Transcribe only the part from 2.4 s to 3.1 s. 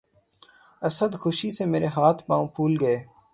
پُھول گئے